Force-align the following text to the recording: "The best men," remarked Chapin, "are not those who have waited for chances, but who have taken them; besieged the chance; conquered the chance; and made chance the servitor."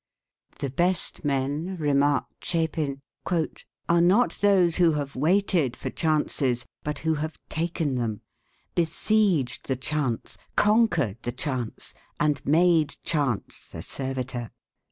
"The 0.57 0.71
best 0.71 1.23
men," 1.23 1.77
remarked 1.79 2.43
Chapin, 2.43 3.01
"are 3.87 4.01
not 4.01 4.31
those 4.41 4.77
who 4.77 4.93
have 4.93 5.15
waited 5.15 5.75
for 5.75 5.91
chances, 5.91 6.65
but 6.83 6.97
who 6.97 7.13
have 7.13 7.37
taken 7.49 7.93
them; 7.93 8.21
besieged 8.73 9.67
the 9.67 9.75
chance; 9.75 10.39
conquered 10.55 11.21
the 11.21 11.31
chance; 11.31 11.93
and 12.19 12.43
made 12.47 12.95
chance 13.03 13.67
the 13.71 13.83
servitor." 13.83 14.49